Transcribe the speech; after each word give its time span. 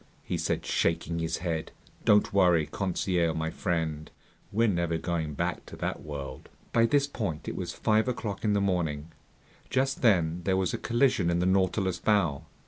he 0.23 0.35
said, 0.35 0.65
shaking 0.65 1.19
his 1.19 1.37
head. 1.45 1.71
"Don't 2.05 2.33
worry, 2.33 2.65
Conseil 2.71 3.35
my 3.35 3.51
friend, 3.51 4.09
we're 4.51 4.67
never 4.67 4.97
going 4.97 5.35
back 5.35 5.63
to 5.67 5.75
that 5.75 6.01
world!" 6.01 6.49
By 6.73 6.87
this 6.87 7.05
point 7.05 7.47
it 7.47 7.55
was 7.55 7.71
five 7.71 8.07
o'clock 8.07 8.43
in 8.43 8.53
the 8.53 8.61
morning. 8.61 9.11
Just 9.69 10.01
then 10.01 10.41
there 10.43 10.57
was 10.57 10.73
a 10.73 10.79
collision 10.79 11.29
in 11.29 11.37
the 11.37 11.45
Nautilus's 11.45 11.99
bow. 11.99 12.45